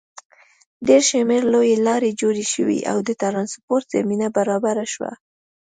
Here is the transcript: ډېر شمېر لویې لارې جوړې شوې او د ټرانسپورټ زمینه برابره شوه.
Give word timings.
ډېر 0.87 1.01
شمېر 1.09 1.43
لویې 1.53 1.75
لارې 1.87 2.17
جوړې 2.21 2.45
شوې 2.53 2.79
او 2.91 2.97
د 3.07 3.09
ټرانسپورټ 3.21 3.85
زمینه 3.95 4.27
برابره 4.37 4.85
شوه. 4.93 5.11